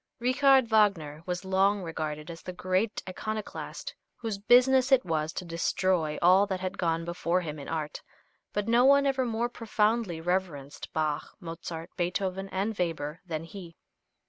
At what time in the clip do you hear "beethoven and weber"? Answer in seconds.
11.97-13.21